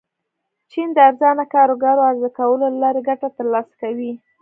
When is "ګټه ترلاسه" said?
3.09-3.73